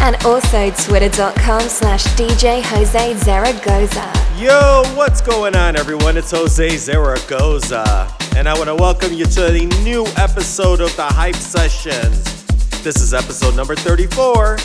And 0.00 0.16
also 0.24 0.70
twitter.com 0.70 1.62
slash 1.62 2.04
DJ 2.16 2.62
Jose 2.62 3.14
Zaragoza. 3.14 4.12
Yo, 4.38 4.82
what's 4.94 5.20
going 5.20 5.56
on 5.56 5.76
everyone? 5.76 6.16
It's 6.16 6.30
Jose 6.30 6.76
Zaragoza. 6.76 8.08
And 8.36 8.48
I 8.48 8.54
want 8.54 8.68
to 8.68 8.74
welcome 8.74 9.12
you 9.12 9.24
to 9.24 9.46
a 9.46 9.66
new 9.82 10.04
episode 10.16 10.80
of 10.80 10.94
the 10.96 11.04
Hype 11.04 11.34
Sessions. 11.34 12.44
This 12.82 13.00
is 13.00 13.14
episode 13.14 13.56
number 13.56 13.74
34. 13.74 14.56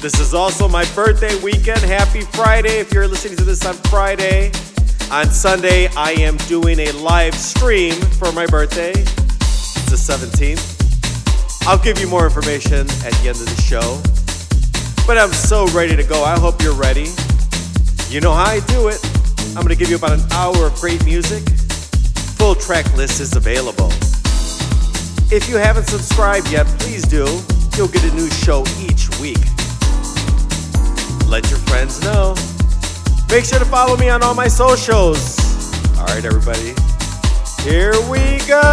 This 0.00 0.18
is 0.18 0.34
also 0.34 0.68
my 0.68 0.84
birthday 0.94 1.40
weekend. 1.40 1.78
Happy 1.80 2.22
Friday 2.22 2.80
if 2.80 2.92
you're 2.92 3.06
listening 3.06 3.36
to 3.38 3.44
this 3.44 3.64
on 3.64 3.74
Friday. 3.74 4.50
On 5.12 5.26
Sunday, 5.26 5.86
I 5.96 6.12
am 6.12 6.36
doing 6.48 6.80
a 6.80 6.90
live 6.92 7.34
stream 7.34 7.94
for 7.94 8.32
my 8.32 8.46
birthday. 8.46 8.90
It's 8.90 9.84
the 9.88 9.96
17th. 9.96 11.66
I'll 11.68 11.78
give 11.78 12.00
you 12.00 12.08
more 12.08 12.24
information 12.24 12.80
at 13.06 13.12
the 13.22 13.28
end 13.28 13.38
of 13.38 13.46
the 13.46 13.62
show. 13.62 14.02
But 15.06 15.18
I'm 15.18 15.32
so 15.32 15.66
ready 15.68 15.96
to 15.96 16.04
go. 16.04 16.24
I 16.24 16.38
hope 16.38 16.62
you're 16.62 16.74
ready. 16.74 17.08
You 18.08 18.20
know 18.20 18.32
how 18.32 18.44
I 18.44 18.60
do 18.66 18.88
it. 18.88 19.00
I'm 19.48 19.62
going 19.62 19.68
to 19.68 19.76
give 19.76 19.90
you 19.90 19.96
about 19.96 20.12
an 20.12 20.24
hour 20.32 20.66
of 20.66 20.74
great 20.76 21.04
music 21.04 21.42
full 22.42 22.56
track 22.56 22.92
list 22.96 23.20
is 23.20 23.36
available. 23.36 23.86
If 25.30 25.48
you 25.48 25.58
haven't 25.58 25.84
subscribed 25.84 26.50
yet, 26.50 26.66
please 26.80 27.02
do. 27.02 27.24
You'll 27.76 27.86
get 27.86 28.02
a 28.02 28.12
new 28.16 28.28
show 28.28 28.64
each 28.80 29.08
week. 29.20 29.38
Let 31.28 31.48
your 31.50 31.60
friends 31.70 32.02
know. 32.02 32.34
Make 33.30 33.44
sure 33.44 33.60
to 33.60 33.64
follow 33.64 33.96
me 33.96 34.08
on 34.08 34.24
all 34.24 34.34
my 34.34 34.48
socials. 34.48 35.38
All 35.96 36.06
right, 36.06 36.24
everybody. 36.24 36.74
Here 37.62 37.94
we 38.10 38.40
go. 38.48 38.72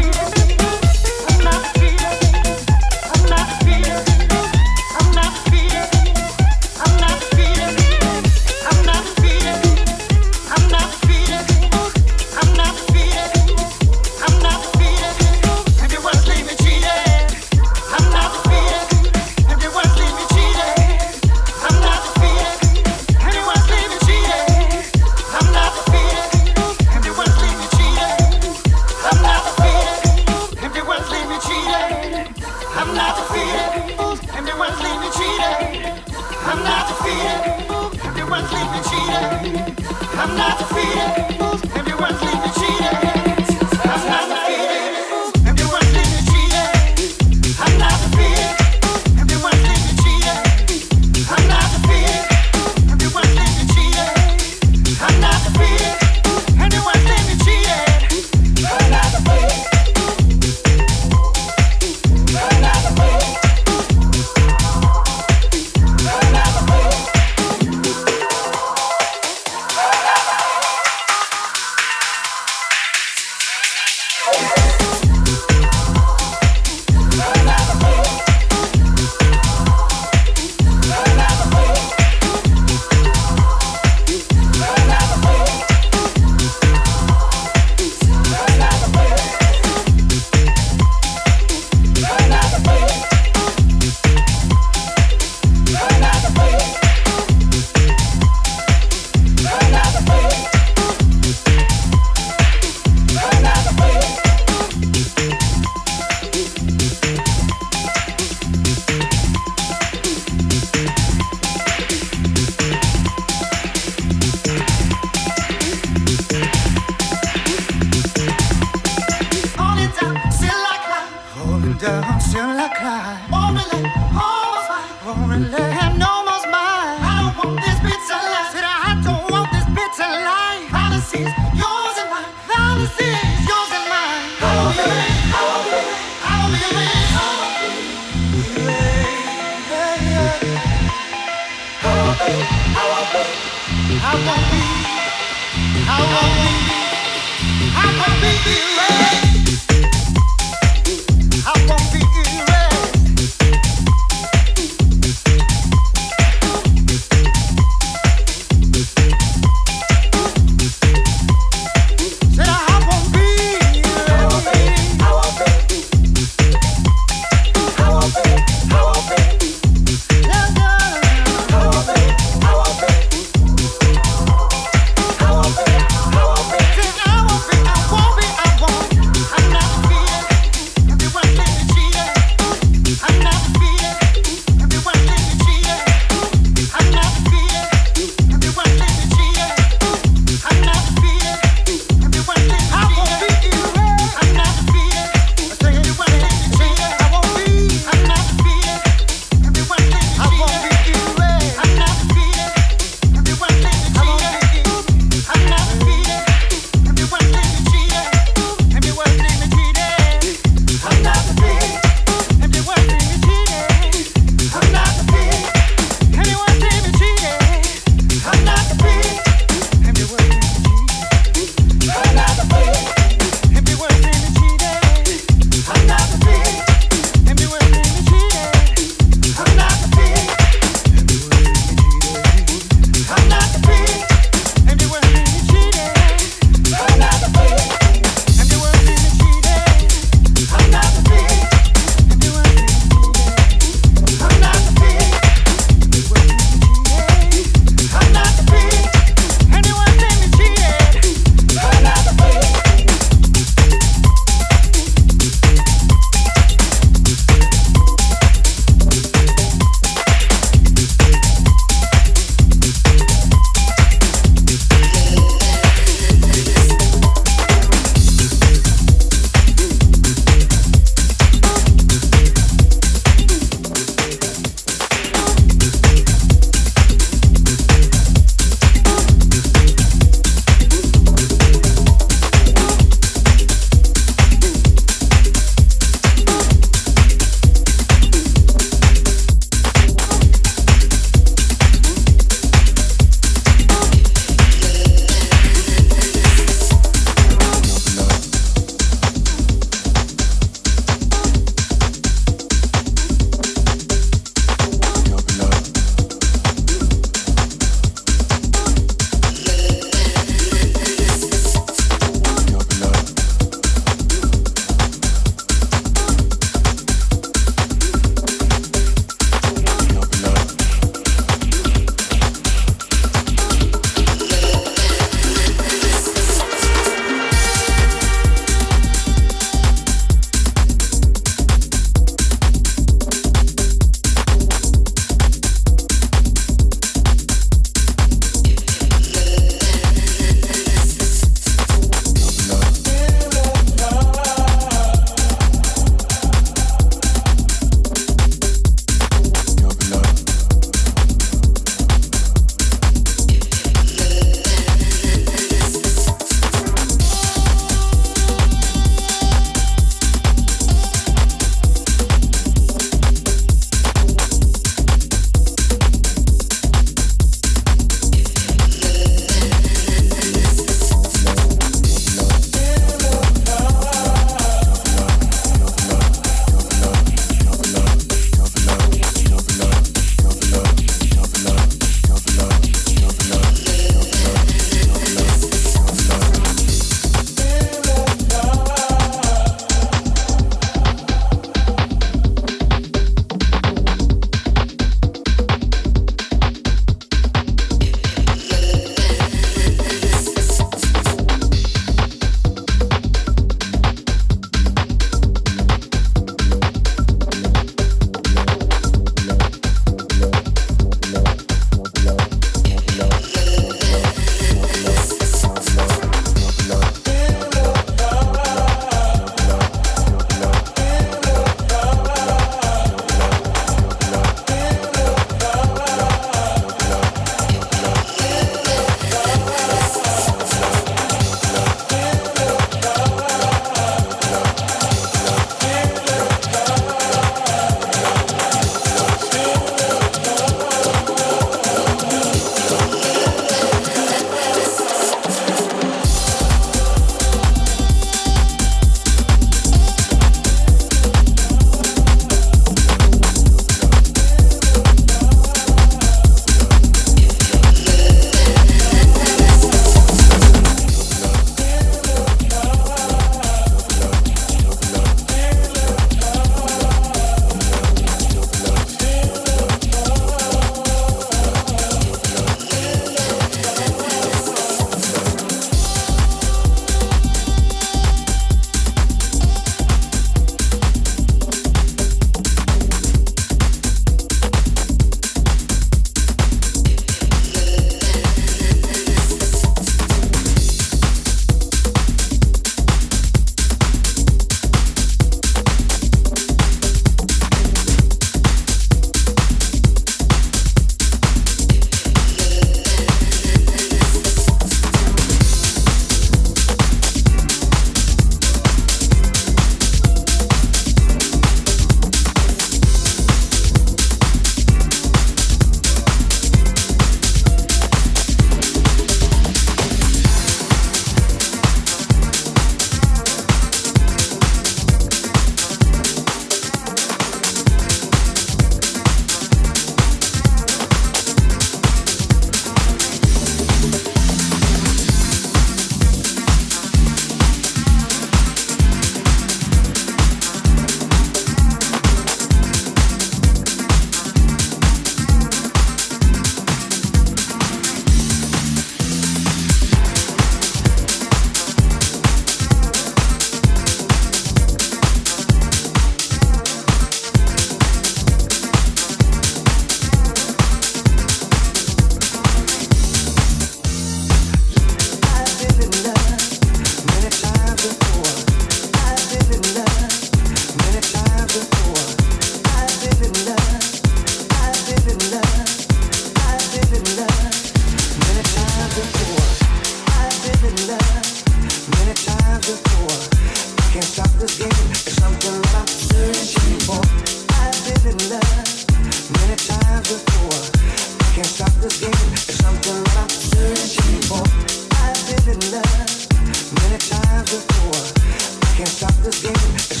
stop 598.91 599.13
this 599.23 599.41
game. 599.41 600.00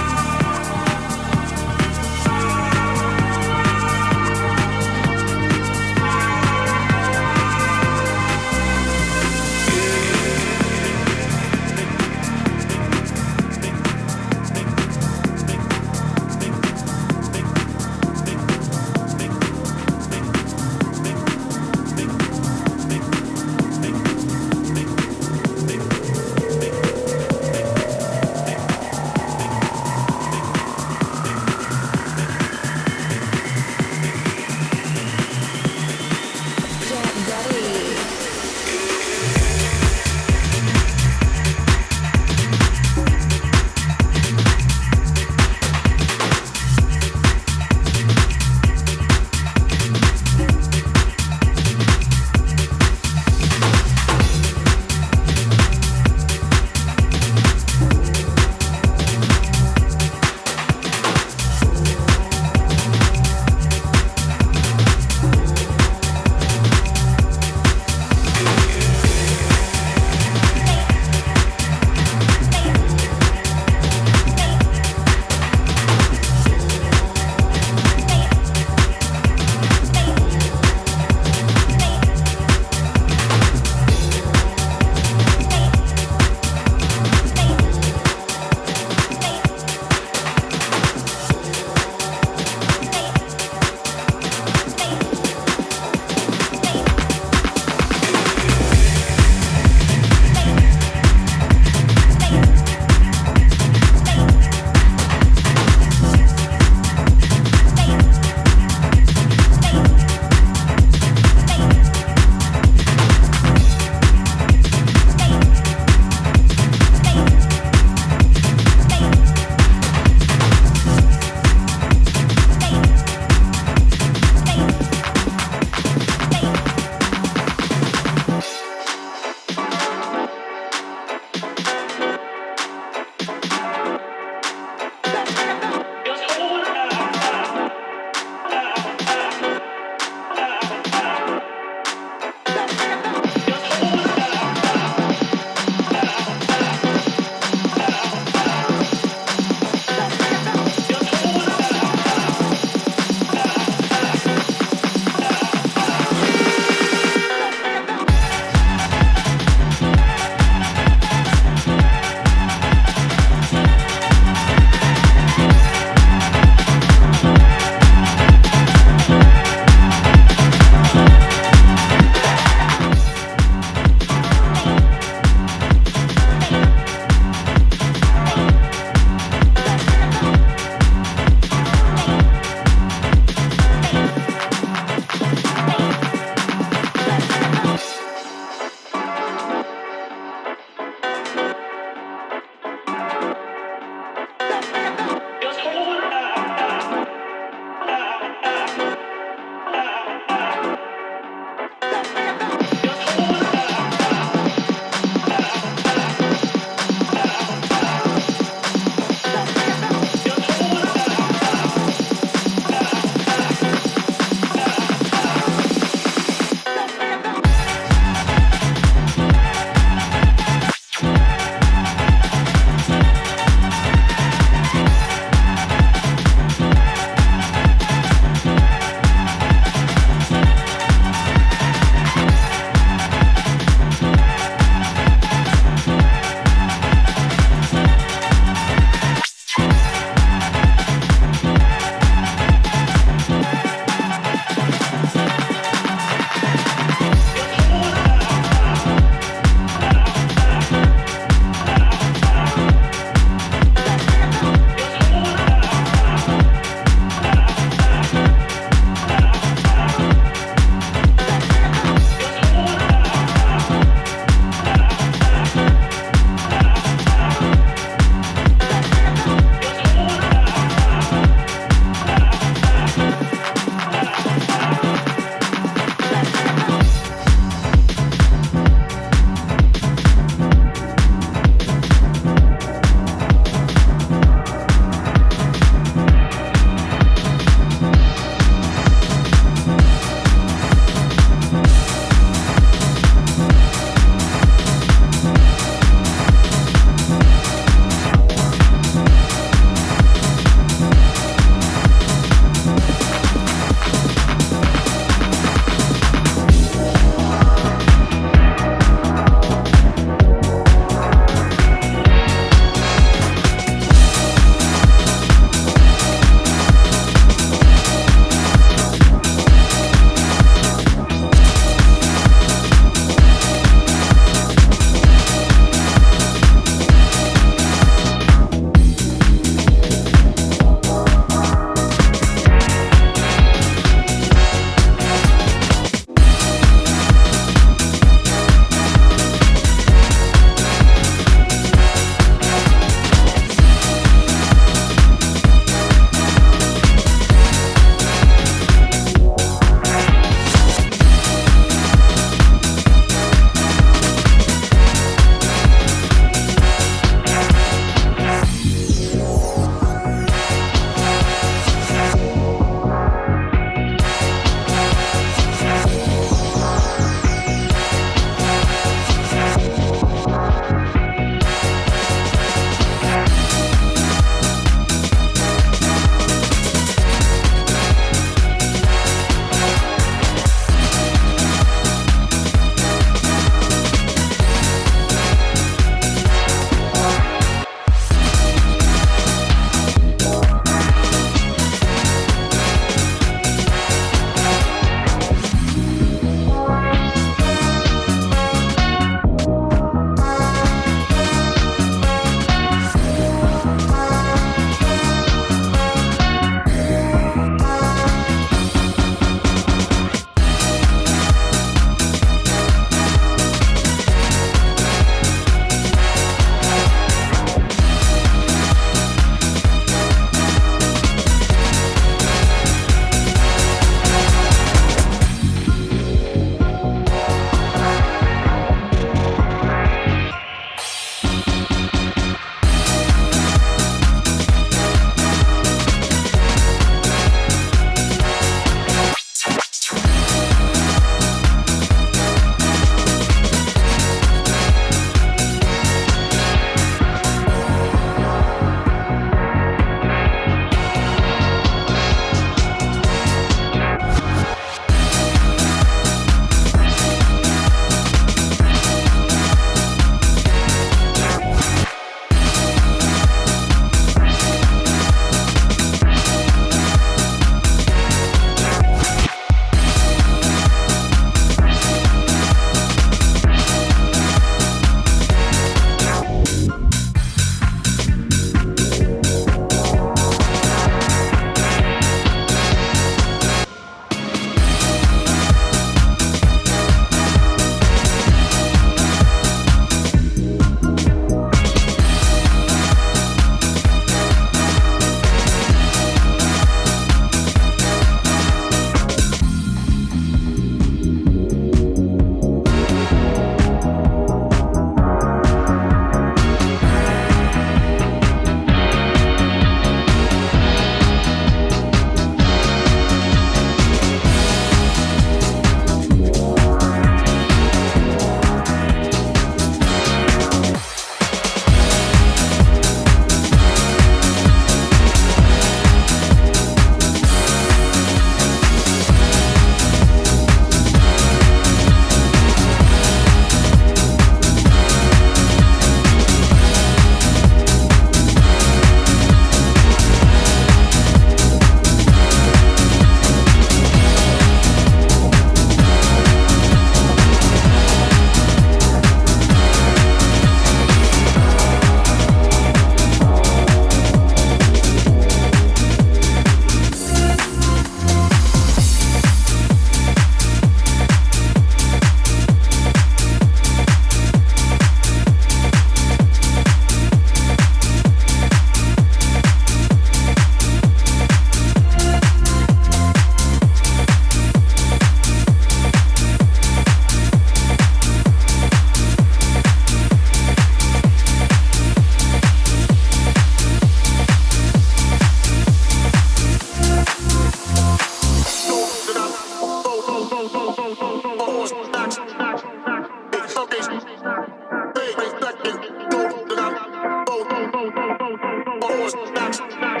stop, 599.35 599.53
stop. 599.53 600.00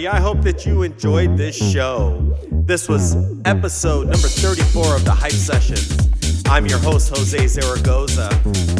Everybody. 0.00 0.08
I 0.08 0.20
hope 0.20 0.42
that 0.42 0.66
you 0.66 0.82
enjoyed 0.82 1.36
this 1.36 1.56
show. 1.56 2.36
This 2.50 2.88
was 2.88 3.16
episode 3.44 4.08
number 4.08 4.28
34 4.28 4.96
of 4.96 5.04
the 5.04 5.12
Hype 5.12 5.32
Sessions. 5.32 6.08
I'm 6.46 6.66
your 6.66 6.78
host, 6.78 7.16
Jose 7.16 7.46
Zaragoza. 7.46 8.28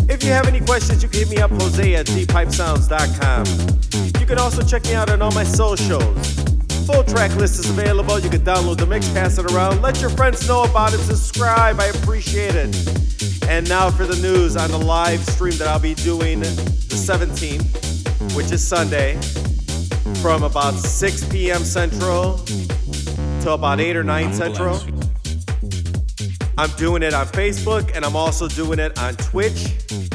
If 0.08 0.24
you 0.24 0.30
have 0.30 0.46
any 0.46 0.60
questions, 0.60 1.02
you 1.02 1.08
can 1.08 1.20
hit 1.20 1.30
me 1.30 1.38
up, 1.38 1.50
Jose 1.50 1.94
at 1.94 2.06
deephypesounds.com. 2.06 3.46
You 4.20 4.26
can 4.26 4.38
also 4.38 4.62
check 4.62 4.84
me 4.84 4.94
out 4.94 5.10
on 5.10 5.22
all 5.22 5.32
my 5.32 5.44
socials. 5.44 6.34
full 6.86 7.04
track 7.04 7.34
list 7.36 7.60
is 7.60 7.70
available. 7.70 8.18
You 8.18 8.30
can 8.30 8.40
download 8.40 8.78
the 8.78 8.86
mix, 8.86 9.08
pass 9.10 9.38
it 9.38 9.50
around, 9.52 9.82
let 9.82 10.00
your 10.00 10.10
friends 10.10 10.48
know 10.48 10.64
about 10.64 10.94
it, 10.94 10.98
subscribe. 10.98 11.78
I 11.80 11.86
appreciate 11.86 12.54
it. 12.54 12.74
And 13.48 13.68
now 13.68 13.90
for 13.90 14.06
the 14.06 14.16
news 14.16 14.56
on 14.56 14.70
the 14.70 14.78
live 14.78 15.24
stream 15.26 15.56
that 15.58 15.68
I'll 15.68 15.80
be 15.80 15.94
doing 15.94 16.40
the 16.40 16.46
17th, 16.46 18.34
which 18.34 18.50
is 18.52 18.66
Sunday, 18.66 19.18
from 20.20 20.42
about 20.42 20.74
6 20.74 21.24
p.m. 21.28 21.64
Central 21.64 22.36
to 23.40 23.52
about 23.52 23.80
8 23.80 23.96
or 23.96 24.04
9 24.04 24.34
Central. 24.34 24.78
I'm 26.58 26.70
doing 26.76 27.02
it 27.02 27.14
on 27.14 27.26
Facebook 27.26 27.96
and 27.96 28.04
I'm 28.04 28.14
also 28.14 28.46
doing 28.46 28.80
it 28.80 28.98
on 28.98 29.14
Twitch, 29.14 29.54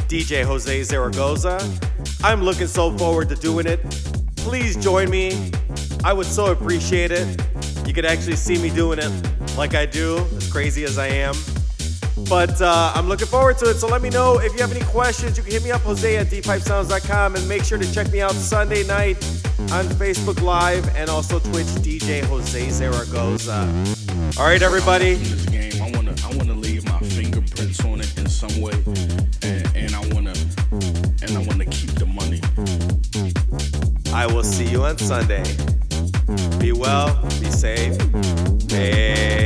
DJ 0.07 0.43
Jose 0.43 0.83
Zaragoza. 0.83 1.59
I'm 2.23 2.43
looking 2.43 2.67
so 2.67 2.95
forward 2.95 3.29
to 3.29 3.35
doing 3.35 3.65
it. 3.65 3.79
Please 4.35 4.75
join 4.75 5.09
me. 5.09 5.51
I 6.03 6.13
would 6.13 6.27
so 6.27 6.51
appreciate 6.51 7.11
it. 7.11 7.27
You 7.87 7.93
could 7.93 8.05
actually 8.05 8.35
see 8.35 8.61
me 8.61 8.69
doing 8.69 8.99
it 8.99 9.57
like 9.57 9.73
I 9.73 9.87
do, 9.87 10.17
as 10.37 10.51
crazy 10.51 10.83
as 10.83 10.99
I 10.99 11.07
am. 11.07 11.33
But 12.29 12.61
uh, 12.61 12.91
I'm 12.93 13.07
looking 13.07 13.27
forward 13.27 13.57
to 13.59 13.71
it. 13.71 13.75
So 13.75 13.87
let 13.87 14.03
me 14.03 14.11
know 14.11 14.39
if 14.39 14.53
you 14.53 14.59
have 14.59 14.71
any 14.71 14.85
questions. 14.85 15.35
You 15.35 15.43
can 15.43 15.53
hit 15.53 15.63
me 15.63 15.71
up, 15.71 15.81
Jose 15.81 16.15
at 16.15 16.27
deephypesounds.com, 16.27 17.35
and 17.35 17.49
make 17.49 17.63
sure 17.63 17.79
to 17.79 17.91
check 17.91 18.11
me 18.11 18.21
out 18.21 18.33
Sunday 18.33 18.85
night 18.85 19.17
on 19.71 19.85
Facebook 19.85 20.41
Live 20.41 20.95
and 20.95 21.09
also 21.09 21.39
Twitch, 21.39 21.67
DJ 21.83 22.23
Jose 22.25 22.69
Zaragoza. 22.69 23.67
All 24.37 24.45
right, 24.45 24.61
everybody. 24.61 25.15
This 25.15 25.45
game, 25.45 25.81
I 25.81 25.91
wanna, 25.95 26.15
I 26.23 26.35
wanna 26.35 26.53
leave 26.53 26.85
my 26.85 26.99
fingerprints 26.99 27.83
on 27.85 27.99
it 27.99 28.17
in 28.17 28.27
some 28.27 28.61
way, 28.61 28.73
and, 29.43 29.75
and 29.75 29.95
I 29.95 29.99
wanna, 30.13 30.33
and 31.21 31.31
I 31.31 31.45
wanna 31.47 31.65
keep 31.65 31.91
the 31.91 32.05
money. 32.05 32.41
I 34.13 34.25
will 34.27 34.43
see 34.43 34.65
you 34.65 34.83
on 34.83 34.97
Sunday. 34.97 35.43
Be 36.59 36.71
well, 36.71 37.21
be 37.39 37.49
safe. 37.51 37.97
Peace. 38.67 39.44